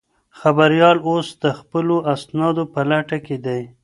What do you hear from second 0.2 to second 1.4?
خبریال اوس